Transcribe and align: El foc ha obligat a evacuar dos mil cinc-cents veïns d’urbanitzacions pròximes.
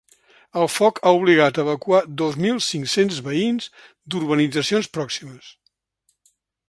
El 0.61 0.69
foc 0.75 1.01
ha 1.01 1.11
obligat 1.17 1.59
a 1.59 1.61
evacuar 1.65 1.99
dos 2.21 2.39
mil 2.45 2.57
cinc-cents 2.69 3.19
veïns 3.27 3.67
d’urbanitzacions 4.15 4.91
pròximes. 4.99 5.53